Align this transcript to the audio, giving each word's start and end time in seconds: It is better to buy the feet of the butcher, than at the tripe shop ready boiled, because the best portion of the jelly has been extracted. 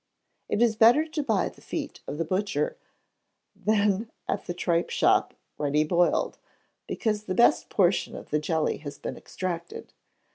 It 0.49 0.63
is 0.63 0.75
better 0.77 1.05
to 1.05 1.21
buy 1.21 1.49
the 1.49 1.61
feet 1.61 1.99
of 2.07 2.17
the 2.17 2.25
butcher, 2.25 2.75
than 3.55 4.09
at 4.27 4.45
the 4.47 4.53
tripe 4.55 4.89
shop 4.89 5.35
ready 5.59 5.83
boiled, 5.83 6.39
because 6.87 7.25
the 7.25 7.35
best 7.35 7.69
portion 7.69 8.15
of 8.15 8.31
the 8.31 8.39
jelly 8.39 8.77
has 8.77 8.97
been 8.97 9.15
extracted. 9.15 9.93